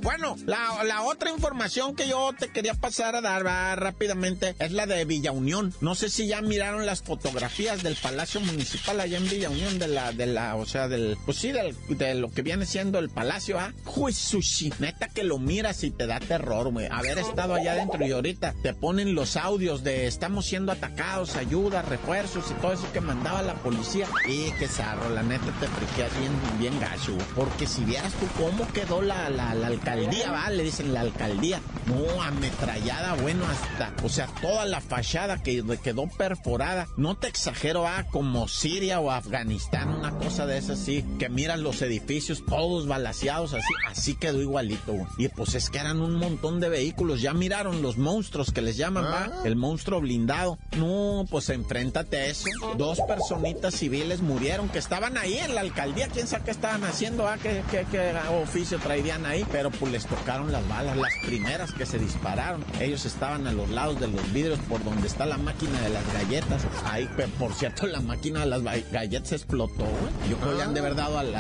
Bueno, 0.04 0.36
la, 0.46 0.84
la 0.84 1.04
otra 1.04 1.32
información 1.32 1.96
que 1.96 2.10
yo 2.10 2.32
te 2.38 2.50
quería 2.50 2.74
pasar 2.74 3.16
a 3.16 3.22
dar 3.22 3.46
va, 3.46 3.74
rápidamente 3.76 4.54
es 4.60 4.74
la 4.74 4.86
de 4.86 5.06
Villa 5.06 5.32
Unión. 5.32 5.74
No 5.80 5.96
sé 5.96 6.10
si 6.10 6.28
ya 6.28 6.42
miraron 6.42 6.86
las 6.86 7.02
fotografías 7.02 7.84
del 7.84 7.96
Palacio 7.96 8.42
Municipal 8.42 9.00
allá 9.00 9.18
en 9.18 9.30
Villa 9.30 9.50
Unión 9.50 9.80
de 9.80 9.88
la, 9.88 10.12
de 10.12 10.26
la, 10.26 10.56
o 10.58 10.66
sea, 10.66 10.90
del, 10.90 11.18
pues 11.24 11.38
sí, 11.38 11.54
del, 11.54 11.74
de 11.88 12.16
lo 12.16 12.30
que 12.30 12.42
viene 12.42 12.66
siendo 12.66 13.00
el 13.00 13.10
palacio, 13.10 13.58
¿ah? 13.58 13.72
Sushi, 14.12 14.74
neta 14.80 15.08
que 15.08 15.24
lo 15.24 15.40
miras 15.40 15.86
y 15.86 15.92
te 15.92 16.06
da 16.06 16.20
terror, 16.20 16.70
güey. 16.70 16.88
Haber 16.92 17.20
estado 17.20 17.56
allá 17.56 17.72
adentro 17.72 18.06
y 18.06 18.12
ahorita 18.12 18.54
te 18.62 18.74
ponen 18.74 19.16
los 19.16 19.38
audios 19.38 19.86
de 19.86 20.08
estamos 20.08 20.46
siendo 20.46 20.74
atacados, 20.74 21.38
ayuda, 21.38 21.82
refuerzos 21.82 22.52
y 22.52 22.54
todo 22.56 22.74
eso 22.74 22.92
que 22.92 23.00
mandaba 23.00 23.42
la 23.42 23.54
policía. 23.56 24.08
Y 24.28 24.52
qué 24.60 24.68
zarro, 24.68 25.10
la 25.12 25.24
neta 25.24 25.46
te 25.62 25.68
friqueas 25.68 26.12
bien, 26.20 26.60
bien 26.60 26.80
gacho. 26.82 27.18
Porque 27.36 27.68
si 27.68 27.86
vieras 27.86 28.12
tú 28.14 28.28
cómo 28.38 28.68
quedó 28.74 29.02
la, 29.02 29.30
la, 29.30 29.56
la 29.56 29.68
alcaldía, 29.68 29.93
va, 30.32 30.50
le 30.50 30.64
dicen 30.64 30.94
la 30.94 31.02
alcaldía. 31.02 31.62
No, 31.86 32.22
ametrallada, 32.22 33.16
bueno, 33.16 33.46
hasta, 33.46 33.94
o 34.04 34.10
sea, 34.10 34.28
toda 34.42 34.66
la 34.66 34.82
fachada 34.82 35.42
que 35.42 35.64
quedó 35.84 36.08
perforada. 36.08 36.88
No 36.98 37.16
te 37.16 37.28
exagero, 37.28 37.88
ah, 37.88 38.06
como 38.10 38.48
Siria 38.48 39.00
o 39.00 39.12
Afganistán, 39.12 39.90
una 39.90 40.12
cosa 40.12 40.46
de 40.46 40.58
esas, 40.58 40.80
sí, 40.80 41.04
que 41.20 41.30
miran 41.30 41.64
los 41.64 41.82
edificios 41.82 42.46
todos 42.46 42.88
balaseados, 42.88 43.54
así, 43.54 43.74
así 43.88 44.16
quedó 44.16 44.42
igualito, 44.42 44.94
güey. 44.94 45.08
Y 45.18 45.28
pues 45.28 45.56
es 45.56 45.70
que 45.70 45.80
eran 45.80 46.02
un 46.02 46.16
montón 46.16 46.60
de 46.60 46.70
vehículos, 46.70 47.22
ya 47.22 47.34
miraron 47.34 47.82
los 47.82 47.98
monstruos 47.98 48.52
que 48.52 48.62
les 48.62 48.78
llaman, 48.78 49.06
va, 49.06 49.30
el 49.46 49.56
monstruo 49.56 50.00
blindado. 50.02 50.58
No, 50.78 51.26
pues 51.30 51.50
enfréntate 51.50 52.18
a 52.18 52.26
eso. 52.28 52.48
Dos 52.78 53.00
personitas 53.08 53.76
civiles 53.76 54.22
murieron 54.22 54.70
que 54.70 54.80
estaban 54.80 55.18
ahí 55.18 55.38
en 55.38 55.56
la 55.56 55.62
alcaldía, 55.62 56.08
quién 56.08 56.28
sabe 56.28 56.46
qué 56.46 56.52
estaban 56.52 56.84
haciendo, 56.84 57.28
ah, 57.28 57.38
qué, 57.42 57.62
qué, 57.70 57.86
qué 57.92 58.14
oficio 58.42 58.80
traían 58.80 59.26
ahí, 59.26 59.46
pero 59.52 59.72
pues 59.84 59.92
les 59.92 60.06
tocaron 60.06 60.50
las 60.50 60.66
balas, 60.70 60.96
las 60.96 61.12
primeras 61.26 61.74
que 61.74 61.86
se 61.86 62.00
dispararon. 62.00 62.64
Ellos 62.80 63.06
estaban 63.06 63.48
a 63.48 63.52
los 63.52 63.70
lados 63.70 64.00
de 64.00 64.08
los 64.08 64.32
vidrios 64.32 64.58
por 64.70 64.82
donde 64.82 65.08
está 65.08 65.26
la 65.26 65.38
máquina 65.38 65.78
de 65.82 65.90
las 65.90 66.14
galletas. 66.14 66.62
Ahí, 66.86 67.10
por 67.38 67.54
cierto, 67.54 67.86
la 67.88 68.00
máquina 68.00 68.40
de 68.42 68.46
las 68.46 68.64
galletas 68.64 69.34
explotó. 69.34 69.86
Yo 70.30 70.38
creo 70.38 70.56
que 70.56 70.64
han 70.64 70.74
de 70.74 70.80
haber 70.80 70.96
dado 70.96 71.20
al, 71.20 71.34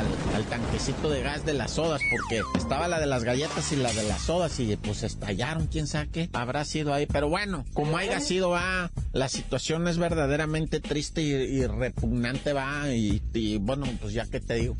tanquecito 0.49 1.09
de 1.09 1.21
gas 1.21 1.45
de 1.45 1.53
las 1.53 1.71
sodas, 1.71 2.01
porque 2.11 2.41
estaba 2.57 2.89
la 2.89 2.99
de 2.99 3.05
las 3.05 3.23
galletas 3.23 3.71
y 3.71 3.77
la 3.77 3.93
de 3.93 4.03
las 4.03 4.21
sodas, 4.23 4.59
y 4.59 4.75
pues 4.75 5.03
estallaron, 5.03 5.67
quién 5.67 5.87
sabe 5.87 6.09
qué 6.09 6.29
habrá 6.33 6.65
sido 6.65 6.93
ahí. 6.93 7.05
Pero 7.05 7.29
bueno, 7.29 7.63
como 7.73 7.95
haya 7.95 8.19
sido, 8.19 8.49
va, 8.49 8.91
la 9.13 9.29
situación 9.29 9.87
es 9.87 9.97
verdaderamente 9.97 10.79
triste 10.79 11.21
y, 11.21 11.31
y 11.31 11.65
repugnante, 11.65 12.51
va, 12.51 12.89
y, 12.93 13.21
y 13.33 13.57
bueno, 13.57 13.87
pues 14.01 14.13
ya 14.13 14.25
que 14.25 14.39
te 14.39 14.55
digo. 14.55 14.75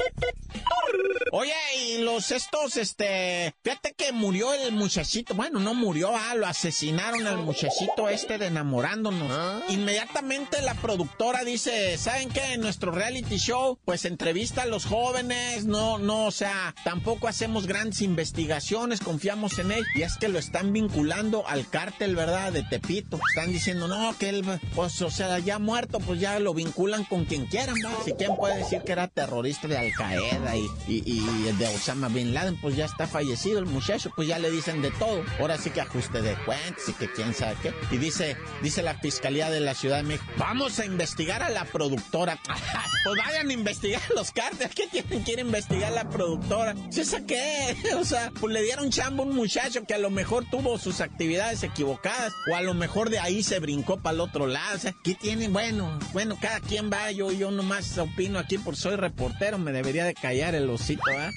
Oye, 1.36 1.52
y 1.88 1.98
los 2.04 2.30
estos, 2.30 2.78
este, 2.78 3.56
fíjate 3.63 3.94
que 3.94 4.12
murió 4.12 4.54
el 4.54 4.72
muchachito, 4.72 5.34
bueno, 5.34 5.60
no 5.60 5.74
murió, 5.74 6.12
ah, 6.16 6.36
lo 6.36 6.46
asesinaron 6.46 7.25
al 7.25 7.38
muchachito 7.38 8.08
este 8.08 8.38
de 8.38 8.48
enamorándonos. 8.48 9.63
Inmediatamente 9.70 10.62
la 10.62 10.75
productora 10.75 11.44
dice, 11.44 11.98
¿saben 11.98 12.30
qué? 12.30 12.54
En 12.54 12.62
nuestro 12.62 12.92
reality 12.92 13.38
show, 13.38 13.80
pues 13.84 14.06
entrevista 14.06 14.62
a 14.62 14.66
los 14.68 14.86
jóvenes, 14.86 15.66
no, 15.66 15.98
no, 15.98 16.25
o 16.25 16.32
sea, 16.32 16.75
tampoco 16.84 17.28
hacemos 17.28 17.66
grandes 17.66 18.02
investigaciones, 18.02 19.00
confiamos 19.00 19.58
en 19.58 19.72
él, 19.72 19.84
y 19.96 20.04
es 20.04 20.18
que 20.18 20.28
lo 20.28 20.38
están 20.38 20.72
vinculando 20.72 21.48
al 21.48 21.68
cártel, 21.68 22.16
¿verdad? 22.16 22.52
De 22.52 22.62
Tepito. 22.62 23.20
Están 23.36 23.52
diciendo, 23.52 23.88
no, 23.88 24.16
que 24.24 24.30
él, 24.30 24.46
pues, 24.74 25.01
o 25.01 25.12
sea, 25.12 25.38
ya 25.39 25.60
muerto, 25.60 26.00
pues 26.00 26.18
ya 26.18 26.39
lo 26.39 26.53
vinculan 26.53 27.03
con 27.03 27.25
quien 27.25 27.46
quieran, 27.46 27.75
¿va? 27.84 27.92
Si 28.06 28.13
quién 28.13 28.38
puede 28.38 28.60
decir 28.60 28.82
que 28.84 28.94
era 28.94 29.10
terrorista 29.10 29.68
de 29.68 29.77
Al 29.77 29.92
Qaeda 29.92 30.56
y, 30.88 31.51
de 31.60 31.68
Osama 31.68 32.08
Bin 32.08 32.34
Laden, 32.34 32.56
pues 32.62 32.77
ya 32.77 32.86
está 32.86 33.06
fallecido 33.06 33.60
el 33.60 33.65
muchacho, 33.65 34.13
pues 34.15 34.30
ya 34.30 34.39
le 34.39 34.50
dicen 34.50 34.82
de 34.82 34.92
todo. 34.92 35.25
Ahora 35.42 35.58
sí 35.58 35.72
que 35.72 35.82
ajuste 35.82 36.22
de 36.22 36.36
cuentas 36.46 36.88
y 36.88 36.94
que 36.94 37.12
quién 37.12 37.34
sabe 37.34 37.58
qué. 37.62 37.74
Y 37.92 37.98
dice, 37.98 38.38
dice 38.62 38.82
la 38.82 38.96
Fiscalía 38.96 39.50
de 39.50 39.60
la 39.60 39.74
Ciudad 39.74 39.98
de 39.98 40.03
México, 40.03 40.32
vamos 40.38 40.80
a 40.80 40.86
investigar 40.86 41.44
a 41.44 41.50
la 41.50 41.65
productora. 41.65 42.39
pues 43.03 43.18
vayan 43.18 43.50
a 43.50 43.53
investigar 43.53 44.01
los 44.15 44.32
cárteles. 44.32 44.74
¿Qué 44.74 44.88
tienen 44.88 45.25
que 45.25 45.34
ir 45.34 45.39
a 45.39 45.42
investigar 45.42 45.92
la 45.92 46.10
productora? 46.10 46.75
¿Esa 46.96 47.25
qué? 47.25 47.75
O 48.00 48.06
sea, 48.06 48.32
pues 48.39 48.53
le 48.53 48.62
dieron 48.63 48.89
chambo 48.89 49.24
a 49.24 49.25
un 49.25 49.36
muchacho 49.36 49.84
que 49.86 49.94
a 49.94 49.98
lo 49.98 50.10
mejor 50.10 50.46
tuvo 50.50 50.77
sus 50.77 51.01
actividades 51.01 51.63
equivocadas 51.63 52.34
o 52.51 52.56
a 52.56 52.62
lo 52.62 52.74
mejor 52.74 53.10
de 53.10 53.20
ahí 53.20 53.44
se 53.44 53.60
brincó 53.60 53.98
para 53.98 54.12
el 54.13 54.22
otro 54.22 54.48
lado. 54.48 54.75
O 54.75 54.79
sea, 54.79 54.96
¿qué 55.03 55.15
tienen? 55.15 55.51
Bueno, 55.51 56.00
bueno, 56.13 56.38
cada 56.39 56.60
quien 56.60 56.91
va. 56.91 57.12
Yo, 57.12 57.32
yo 57.32 57.51
nomás 57.51 57.98
opino 57.98 58.39
aquí 58.39 58.58
por 58.58 58.75
soy 58.75 58.96
reportero. 58.96 59.58
Me 59.58 59.72
debería 59.72 60.05
de 60.05 60.13
callar 60.13 60.55
el 60.55 60.70
osito, 60.70 61.03
¿ah? 61.17 61.29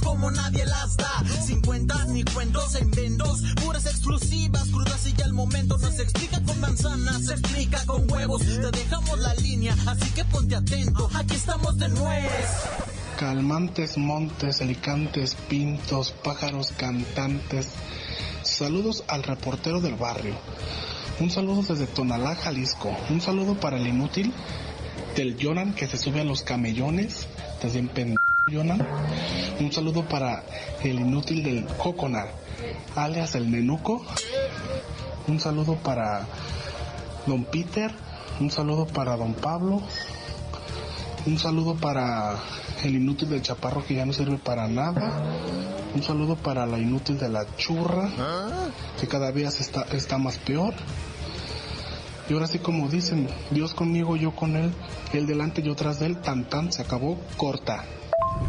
Como 0.00 0.30
nadie 0.30 0.64
las 0.64 0.96
da. 0.96 1.24
Sin 1.44 1.60
cuentas 1.60 2.08
ni 2.08 2.24
cuentos 2.24 2.74
en 2.74 2.90
vendos, 2.90 3.42
puras 3.62 3.86
exclusivas, 3.86 4.68
crudas 4.68 5.06
y 5.06 5.12
ya 5.12 5.24
el 5.24 5.32
momento. 5.32 5.78
No 5.78 5.90
se 5.90 6.02
explica 6.02 6.42
con 6.42 6.60
manzanas, 6.60 7.24
se 7.24 7.32
explica 7.32 7.84
con 7.86 8.10
huevos. 8.10 8.42
Te 8.42 8.70
dejamos 8.70 9.18
la 9.18 9.34
línea, 9.34 9.76
así 9.86 10.10
que 10.10 10.24
ponte 10.24 10.56
atento. 10.56 11.08
Aquí 11.14 11.34
estamos 11.34 11.78
de 11.78 11.88
nuez. 11.88 12.32
Calmantes, 13.18 13.96
montes, 13.96 14.60
alicantes, 14.60 15.34
pintos, 15.48 16.12
pájaros, 16.22 16.72
cantantes. 16.76 17.68
Saludos 18.42 19.04
al 19.08 19.22
reportero 19.22 19.80
del 19.80 19.94
barrio. 19.94 20.34
Un 21.18 21.30
saludo 21.30 21.62
desde 21.62 21.86
Tonalá, 21.86 22.36
Jalisco. 22.36 22.94
Un 23.08 23.20
saludo 23.20 23.58
para 23.58 23.78
el 23.78 23.86
inútil 23.86 24.32
del 25.16 25.36
Jonan 25.40 25.72
que 25.74 25.86
se 25.86 25.96
sube 25.96 26.20
a 26.20 26.24
los 26.24 26.42
camellones. 26.42 27.26
Estás 27.54 27.72
bien 27.72 27.88
pendiente. 28.46 28.84
Un 29.58 29.72
saludo 29.72 30.04
para 30.04 30.44
el 30.82 31.00
inútil 31.00 31.42
del 31.42 31.66
Coconut, 31.66 32.28
alias 32.94 33.34
el 33.34 33.50
Nenuco. 33.50 34.04
Un 35.26 35.40
saludo 35.40 35.74
para 35.74 36.26
Don 37.26 37.44
Peter. 37.44 37.92
Un 38.38 38.50
saludo 38.50 38.86
para 38.86 39.16
Don 39.16 39.34
Pablo. 39.34 39.82
Un 41.26 41.38
saludo 41.38 41.74
para 41.74 42.36
el 42.84 42.94
inútil 42.94 43.30
del 43.30 43.42
Chaparro 43.42 43.84
que 43.84 43.94
ya 43.94 44.06
no 44.06 44.12
sirve 44.12 44.38
para 44.38 44.68
nada. 44.68 45.22
Un 45.94 46.02
saludo 46.04 46.36
para 46.36 46.66
la 46.66 46.78
inútil 46.78 47.18
de 47.18 47.28
la 47.28 47.46
churra, 47.56 48.08
que 49.00 49.08
cada 49.08 49.32
día 49.32 49.48
está, 49.48 49.86
está 49.90 50.18
más 50.18 50.38
peor. 50.38 50.74
Y 52.28 52.34
ahora 52.34 52.46
sí 52.46 52.60
como 52.60 52.88
dicen, 52.88 53.28
Dios 53.50 53.74
conmigo, 53.74 54.16
yo 54.16 54.36
con 54.36 54.56
él, 54.56 54.72
él 55.12 55.26
delante, 55.26 55.62
yo 55.62 55.74
tras 55.74 55.98
de 55.98 56.06
él, 56.06 56.18
tan 56.18 56.48
tan, 56.48 56.70
se 56.72 56.82
acabó, 56.82 57.18
corta. 57.36 57.84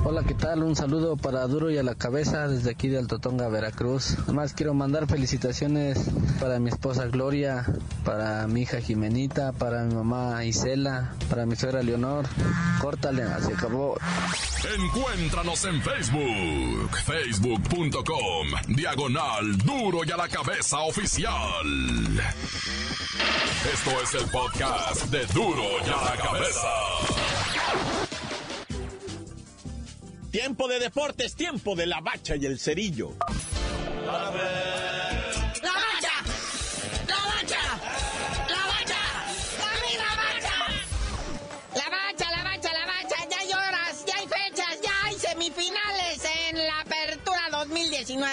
Hola, 0.03 0.23
¿qué 0.23 0.33
tal? 0.33 0.63
Un 0.63 0.75
saludo 0.75 1.17
para 1.17 1.45
Duro 1.47 1.69
y 1.69 1.77
a 1.77 1.83
la 1.83 1.95
cabeza 1.95 2.47
desde 2.47 2.71
aquí 2.71 2.87
de 2.87 2.97
Altotonga, 2.97 3.49
Veracruz. 3.49 4.17
Además 4.23 4.53
quiero 4.53 4.73
mandar 4.73 5.07
felicitaciones 5.07 5.99
para 6.39 6.59
mi 6.59 6.69
esposa 6.69 7.05
Gloria, 7.07 7.65
para 8.05 8.47
mi 8.47 8.61
hija 8.61 8.79
Jimenita, 8.79 9.51
para 9.51 9.83
mi 9.83 9.95
mamá 9.95 10.45
Isela, 10.45 11.13
para 11.29 11.45
mi 11.45 11.55
suegra 11.57 11.83
Leonor. 11.83 12.25
Córtale, 12.79 13.23
se 13.41 13.53
acabó. 13.53 13.97
Encuéntranos 14.77 15.65
en 15.65 15.81
Facebook, 15.81 16.97
facebook.com, 17.05 18.75
diagonal 18.75 19.57
Duro 19.57 19.99
y 20.05 20.11
a 20.11 20.17
la 20.17 20.29
cabeza 20.29 20.79
oficial. 20.79 21.33
Esto 23.73 24.01
es 24.01 24.13
el 24.23 24.29
podcast 24.29 25.05
de 25.11 25.25
Duro 25.27 25.63
y 25.85 25.89
a 25.89 26.15
la 26.15 26.23
cabeza. 26.23 26.67
Tiempo 30.37 30.67
de 30.67 30.77
deportes, 30.77 31.33
tiempo 31.33 31.75
de 31.75 31.87
la 31.87 31.99
bacha 31.99 32.35
y 32.35 32.45
el 32.45 32.59
cerillo. 32.59 33.15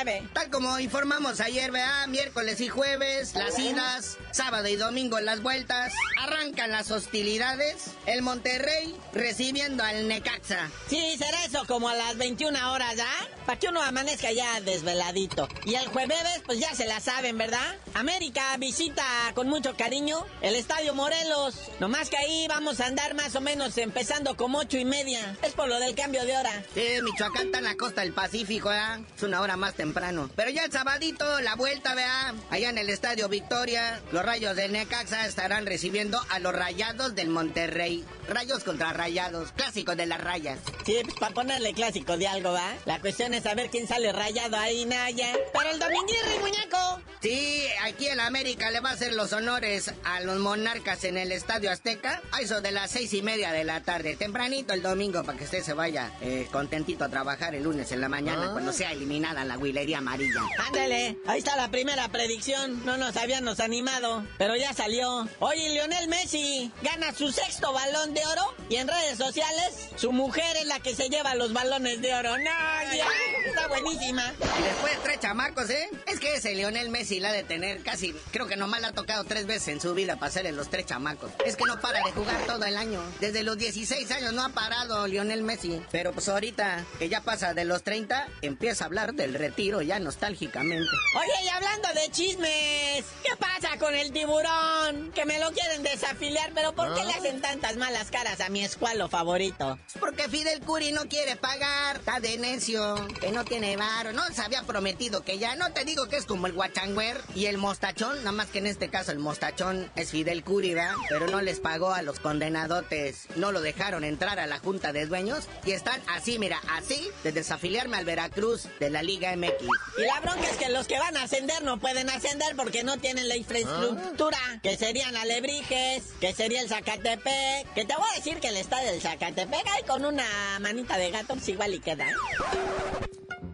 Tal 0.04 0.50
como 0.50 0.78
informamos 0.80 1.40
ayer, 1.40 1.70
vea, 1.70 2.06
miércoles 2.08 2.60
y 2.60 2.68
jueves, 2.68 3.34
las 3.34 3.58
idas, 3.58 4.18
sábado 4.32 4.68
y 4.68 4.76
domingo 4.76 5.18
las 5.18 5.40
vueltas, 5.40 5.94
arrancan 6.20 6.70
las 6.70 6.90
hostilidades, 6.90 7.86
el 8.04 8.20
Monterrey 8.20 8.94
recibiendo 9.14 9.82
al 9.82 10.06
Necaxa. 10.06 10.70
Sí, 10.88 11.16
será 11.16 11.42
eso 11.46 11.64
como 11.66 11.88
a 11.88 11.94
las 11.94 12.18
21 12.18 12.72
horas, 12.72 12.96
¿ya? 12.96 13.08
Para 13.46 13.58
que 13.58 13.68
uno 13.68 13.80
amanezca 13.82 14.30
ya 14.30 14.60
desveladito. 14.60 15.48
Y 15.64 15.74
el 15.74 15.86
jueves, 15.86 16.42
pues 16.44 16.58
ya 16.58 16.74
se 16.74 16.86
la 16.86 17.00
saben, 17.00 17.38
¿verdad? 17.38 17.76
América 17.94 18.54
visita 18.58 19.04
con 19.34 19.48
mucho 19.48 19.74
cariño 19.74 20.26
el 20.42 20.54
Estadio 20.54 20.94
Morelos. 20.94 21.54
Nomás 21.80 22.10
que 22.10 22.18
ahí 22.18 22.46
vamos 22.46 22.80
a 22.80 22.86
andar 22.86 23.14
más 23.14 23.34
o 23.36 23.40
menos 23.40 23.78
empezando 23.78 24.36
como 24.36 24.58
ocho 24.58 24.76
y 24.76 24.84
media. 24.84 25.34
Es 25.42 25.54
por 25.54 25.68
lo 25.68 25.78
del 25.78 25.94
cambio 25.94 26.26
de 26.26 26.36
hora. 26.36 26.62
Sí, 26.74 26.82
Michoacán 27.02 27.46
está 27.46 27.58
en 27.58 27.64
la 27.64 27.76
costa 27.76 28.02
del 28.02 28.12
Pacífico, 28.12 28.70
¿eh? 28.70 29.02
Es 29.16 29.22
una 29.22 29.40
hora 29.40 29.56
más 29.56 29.72
temprano. 29.72 29.93
Pero 30.36 30.50
ya 30.50 30.64
el 30.64 30.72
sabadito, 30.72 31.40
la 31.40 31.54
vuelta, 31.54 31.94
vea. 31.94 32.34
Allá 32.50 32.70
en 32.70 32.78
el 32.78 32.90
Estadio 32.90 33.28
Victoria, 33.28 34.00
los 34.12 34.24
rayos 34.24 34.56
del 34.56 34.72
Necaxa 34.72 35.26
estarán 35.26 35.66
recibiendo 35.66 36.20
a 36.30 36.38
los 36.40 36.52
rayados 36.52 37.14
del 37.14 37.28
Monterrey. 37.28 38.04
Rayos 38.28 38.64
contra 38.64 38.92
rayados, 38.92 39.52
clásico 39.52 39.94
de 39.94 40.06
las 40.06 40.20
rayas. 40.20 40.58
Sí, 40.84 40.98
pues 41.04 41.14
para 41.16 41.34
ponerle 41.34 41.74
clásico 41.74 42.16
de 42.16 42.26
algo, 42.26 42.52
¿va? 42.52 42.74
La 42.86 43.00
cuestión 43.00 43.34
es 43.34 43.44
saber 43.44 43.70
quién 43.70 43.86
sale 43.86 44.12
rayado 44.12 44.56
ahí, 44.56 44.84
Naya. 44.84 45.32
Para 45.52 45.70
el 45.70 45.78
dominguirri, 45.78 46.38
muñeco. 46.40 47.00
Sí, 47.20 47.64
aquí 47.82 48.08
en 48.08 48.20
América 48.20 48.70
le 48.70 48.80
va 48.80 48.90
a 48.90 48.92
hacer 48.92 49.14
los 49.14 49.32
honores 49.32 49.94
a 50.04 50.20
los 50.20 50.38
monarcas 50.38 51.04
en 51.04 51.16
el 51.16 51.32
Estadio 51.32 51.70
Azteca. 51.70 52.20
A 52.32 52.40
eso 52.40 52.60
de 52.60 52.70
las 52.72 52.90
seis 52.90 53.14
y 53.14 53.22
media 53.22 53.52
de 53.52 53.64
la 53.64 53.82
tarde. 53.82 54.16
Tempranito 54.16 54.74
el 54.74 54.82
domingo 54.82 55.22
para 55.24 55.38
que 55.38 55.44
usted 55.44 55.62
se 55.62 55.72
vaya 55.72 56.10
eh, 56.20 56.48
contentito 56.50 57.04
a 57.04 57.08
trabajar 57.08 57.54
el 57.54 57.62
lunes 57.62 57.92
en 57.92 58.00
la 58.00 58.08
mañana 58.08 58.50
cuando 58.52 58.72
sea 58.72 58.92
eliminada 58.92 59.44
la 59.44 59.56
huilería 59.84 59.98
amarilla. 59.98 60.40
Ándale, 60.66 61.18
ahí 61.26 61.38
está 61.38 61.56
la 61.56 61.70
primera 61.70 62.08
predicción. 62.08 62.84
No 62.86 62.96
nos 62.96 63.16
habíamos 63.16 63.60
animado, 63.60 64.24
pero 64.38 64.56
ya 64.56 64.72
salió. 64.72 65.28
Oye, 65.40 65.68
Lionel 65.70 66.08
Messi 66.08 66.72
gana 66.82 67.12
su 67.12 67.30
sexto 67.30 67.72
balón 67.72 68.14
de 68.14 68.24
oro 68.24 68.54
y 68.70 68.76
en 68.76 68.88
redes 68.88 69.18
sociales 69.18 69.90
su 69.96 70.12
mujer 70.12 70.56
es 70.56 70.66
la 70.66 70.80
que 70.80 70.94
se 70.94 71.08
lleva 71.10 71.34
los 71.34 71.52
balones 71.52 72.00
de 72.00 72.14
oro. 72.14 72.38
No, 72.38 72.44
ya, 72.44 73.06
está 73.46 73.68
buenísima. 73.68 74.32
Y 74.58 74.62
después 74.62 74.98
tres 75.02 75.20
chamacos, 75.20 75.68
¿eh? 75.68 75.90
Es 76.06 76.18
que 76.18 76.34
ese 76.34 76.54
Lionel 76.54 76.88
Messi 76.88 77.20
la 77.20 77.28
ha 77.28 77.32
de 77.32 77.44
tener 77.44 77.82
casi, 77.82 78.14
creo 78.32 78.46
que 78.46 78.56
nomás 78.56 78.80
la 78.80 78.88
ha 78.88 78.92
tocado 78.92 79.24
tres 79.24 79.46
veces 79.46 79.68
en 79.68 79.80
su 79.80 79.94
vida 79.94 80.16
pasarle 80.16 80.52
los 80.52 80.70
tres 80.70 80.86
chamacos. 80.86 81.30
Es 81.44 81.56
que 81.56 81.64
no 81.64 81.78
para 81.80 82.02
de 82.04 82.12
jugar 82.12 82.40
todo 82.46 82.64
el 82.64 82.76
año. 82.76 83.02
Desde 83.20 83.42
los 83.42 83.58
16 83.58 84.10
años 84.12 84.32
no 84.32 84.44
ha 84.44 84.48
parado 84.48 85.06
Lionel 85.06 85.42
Messi. 85.42 85.82
Pero 85.90 86.12
pues 86.12 86.28
ahorita 86.28 86.84
que 86.98 87.08
ya 87.10 87.20
pasa 87.20 87.52
de 87.52 87.64
los 87.64 87.82
30, 87.82 88.28
empieza 88.40 88.84
a 88.84 88.86
hablar 88.86 89.14
del 89.14 89.34
retiro 89.34 89.63
ya 89.64 89.98
nostálgicamente. 89.98 90.90
Oye, 91.16 91.44
y 91.44 91.48
hablando 91.48 91.88
de 91.94 92.10
chismes, 92.10 93.04
¿qué 93.24 93.36
pasa 93.38 93.78
con 93.78 93.94
el 93.94 94.12
tiburón? 94.12 95.10
Que 95.12 95.24
me 95.24 95.38
lo 95.38 95.50
quieren 95.52 95.82
desafiliar, 95.82 96.52
pero 96.54 96.74
¿por 96.74 96.94
qué 96.94 97.04
le 97.04 97.12
hacen 97.12 97.40
tantas 97.40 97.76
malas 97.76 98.10
caras 98.10 98.40
a 98.40 98.50
mi 98.50 98.62
escualo 98.62 99.08
favorito? 99.08 99.78
Porque 99.98 100.28
Fidel 100.28 100.60
Curi 100.60 100.92
no 100.92 101.08
quiere 101.08 101.36
pagar, 101.36 101.96
está 101.96 102.20
de 102.20 102.36
necio, 102.38 103.06
que 103.20 103.32
no 103.32 103.44
tiene 103.44 103.76
varo, 103.76 104.12
no 104.12 104.22
se 104.32 104.42
había 104.42 104.62
prometido 104.62 105.24
que 105.24 105.38
ya, 105.38 105.56
no 105.56 105.72
te 105.72 105.84
digo 105.84 106.08
que 106.08 106.16
es 106.16 106.26
como 106.26 106.46
el 106.46 106.52
guachangüer 106.52 107.20
y 107.34 107.46
el 107.46 107.58
mostachón, 107.58 108.18
nada 108.18 108.32
más 108.32 108.48
que 108.48 108.58
en 108.58 108.66
este 108.66 108.90
caso 108.90 109.12
el 109.12 109.18
mostachón 109.18 109.90
es 109.96 110.10
Fidel 110.10 110.44
Curi, 110.44 110.74
¿verdad? 110.74 110.94
Pero 111.08 111.26
no 111.28 111.40
les 111.40 111.60
pagó 111.60 111.92
a 111.92 112.02
los 112.02 112.20
condenadotes, 112.20 113.28
no 113.36 113.50
lo 113.50 113.62
dejaron 113.62 114.04
entrar 114.04 114.38
a 114.38 114.46
la 114.46 114.58
junta 114.58 114.92
de 114.92 115.06
dueños 115.06 115.48
y 115.64 115.72
están 115.72 116.02
así, 116.08 116.38
mira, 116.38 116.60
así 116.70 117.08
de 117.22 117.32
desafiliarme 117.32 117.96
al 117.96 118.04
Veracruz 118.04 118.68
de 118.78 118.90
la 118.90 119.02
Liga 119.02 119.34
MX. 119.36 119.53
Y 119.96 120.02
la 120.02 120.20
bronca 120.20 120.48
es 120.50 120.56
que 120.56 120.68
los 120.68 120.86
que 120.86 120.98
van 120.98 121.16
a 121.16 121.24
ascender 121.24 121.62
no 121.62 121.78
pueden 121.78 122.10
ascender 122.10 122.56
porque 122.56 122.84
no 122.84 122.96
tienen 122.98 123.28
la 123.28 123.36
infraestructura, 123.36 124.38
que 124.62 124.76
serían 124.76 125.16
Alebrijes, 125.16 126.04
que 126.20 126.32
sería 126.32 126.60
el 126.60 126.68
Zacatepec, 126.68 127.72
que 127.74 127.84
te 127.84 127.96
voy 127.96 128.06
a 128.12 128.16
decir 128.16 128.40
que 128.40 128.48
el 128.48 128.56
estadio 128.56 128.90
del 128.90 129.00
Zacatepec 129.00 129.66
ahí 129.68 129.82
con 129.84 130.04
una 130.04 130.26
manita 130.60 130.96
de 130.98 131.10
gato 131.10 131.34
pues 131.34 131.48
igual 131.48 131.74
y 131.74 131.80
queda. 131.80 132.08
¿eh? 132.08 132.14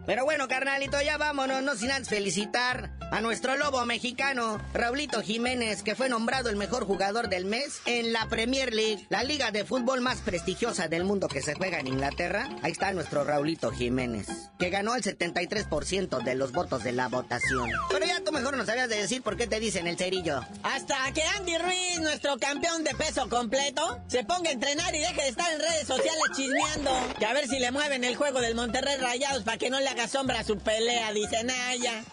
Pero 0.05 0.25
bueno, 0.25 0.47
carnalito, 0.47 1.01
ya 1.01 1.17
vámonos, 1.17 1.61
no 1.63 1.75
sin 1.75 1.91
antes 1.91 2.09
felicitar 2.09 2.91
a 3.11 3.19
nuestro 3.19 3.57
lobo 3.57 3.85
mexicano, 3.85 4.57
Raulito 4.73 5.21
Jiménez, 5.21 5.83
que 5.83 5.95
fue 5.95 6.07
nombrado 6.07 6.49
el 6.49 6.55
mejor 6.55 6.85
jugador 6.85 7.27
del 7.27 7.43
mes 7.43 7.81
en 7.85 8.13
la 8.13 8.27
Premier 8.27 8.73
League, 8.73 9.05
la 9.09 9.23
liga 9.23 9.51
de 9.51 9.65
fútbol 9.65 9.99
más 9.99 10.21
prestigiosa 10.21 10.87
del 10.87 11.03
mundo 11.03 11.27
que 11.27 11.41
se 11.41 11.53
juega 11.53 11.79
en 11.79 11.87
Inglaterra. 11.87 12.47
Ahí 12.63 12.71
está 12.71 12.93
nuestro 12.93 13.25
Raulito 13.25 13.69
Jiménez, 13.71 14.27
que 14.57 14.69
ganó 14.69 14.95
el 14.95 15.03
73% 15.03 16.23
de 16.23 16.35
los 16.35 16.53
votos 16.53 16.83
de 16.85 16.93
la 16.93 17.09
votación. 17.09 17.69
Pero 17.89 18.05
ya 18.05 18.23
tú 18.23 18.31
mejor 18.31 18.55
no 18.55 18.65
sabías 18.65 18.87
de 18.87 18.95
decir 18.95 19.21
por 19.21 19.35
qué 19.35 19.45
te 19.45 19.59
dicen 19.59 19.87
el 19.87 19.97
cerillo. 19.97 20.41
Hasta 20.63 21.11
que 21.13 21.21
Andy 21.37 21.57
Ruiz, 21.57 21.99
nuestro 21.99 22.37
campeón 22.37 22.85
de 22.85 22.95
peso 22.95 23.27
completo, 23.27 23.99
se 24.07 24.23
ponga 24.23 24.49
a 24.49 24.53
entrenar 24.53 24.95
y 24.95 24.99
deje 24.99 25.21
de 25.21 25.27
estar 25.27 25.51
en 25.51 25.59
redes 25.59 25.85
sociales 25.85 26.23
chismeando. 26.33 26.91
Que 27.19 27.25
a 27.25 27.33
ver 27.33 27.47
si 27.47 27.59
le 27.59 27.71
mueven 27.71 28.05
el 28.05 28.15
juego 28.15 28.39
del 28.39 28.55
Monterrey 28.55 28.95
Rayados 28.97 29.43
para 29.43 29.57
que 29.57 29.69
no 29.69 29.81
le 29.81 29.90
haga 29.91 30.07
sombra 30.07 30.39
a 30.39 30.43
su 30.43 30.57
pelea, 30.57 31.11
dice 31.11 31.43
Naya. 31.43 32.03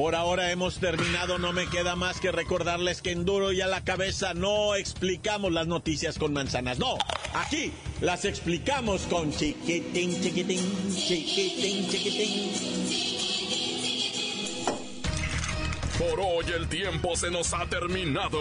Por 0.00 0.14
ahora 0.14 0.50
hemos 0.50 0.78
terminado, 0.78 1.38
no 1.38 1.52
me 1.52 1.66
queda 1.66 1.94
más 1.94 2.20
que 2.20 2.32
recordarles 2.32 3.02
que 3.02 3.10
en 3.10 3.26
duro 3.26 3.52
y 3.52 3.60
a 3.60 3.66
la 3.66 3.84
cabeza 3.84 4.32
no 4.32 4.74
explicamos 4.74 5.52
las 5.52 5.66
noticias 5.66 6.18
con 6.18 6.32
manzanas, 6.32 6.78
no, 6.78 6.96
aquí 7.34 7.70
las 8.00 8.24
explicamos 8.24 9.02
con 9.02 9.30
chiquitín, 9.30 10.18
chiquitín, 10.22 10.96
chiquitín, 10.96 11.90
chiquitín. 11.90 12.80
Por 15.98 16.18
hoy 16.18 16.46
el 16.56 16.66
tiempo 16.70 17.14
se 17.14 17.30
nos 17.30 17.52
ha 17.52 17.66
terminado. 17.66 18.38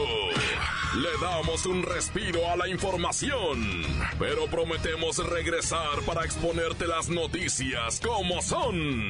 Le 0.95 1.09
damos 1.21 1.65
un 1.65 1.83
respiro 1.83 2.49
a 2.49 2.55
la 2.55 2.69
información, 2.69 3.83
pero 4.17 4.47
prometemos 4.47 5.17
regresar 5.17 5.99
para 6.05 6.23
exponerte 6.23 6.87
las 6.87 7.09
noticias 7.09 7.99
como 7.99 8.41
son. 8.41 9.09